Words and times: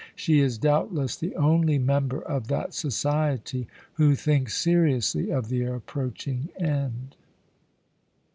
She 0.15 0.39
is 0.39 0.57
doubtless 0.57 1.15
the 1.15 1.35
only 1.35 1.77
member 1.77 2.21
of 2.23 2.47
that 2.47 2.73
society 2.73 3.67
who 3.97 4.15
thinks 4.15 4.57
seriously 4.57 5.29
of 5.29 5.47
the 5.49 5.61
approaching 5.65 6.49
end. 6.59 7.15